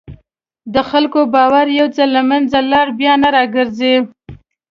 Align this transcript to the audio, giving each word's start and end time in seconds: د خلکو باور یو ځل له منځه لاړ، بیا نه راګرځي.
د 0.73 0.75
خلکو 0.89 1.19
باور 1.35 1.65
یو 1.79 1.87
ځل 1.97 2.09
له 2.17 2.21
منځه 2.29 2.57
لاړ، 2.71 2.87
بیا 2.99 3.13
نه 3.23 3.29
راګرځي. 3.35 3.95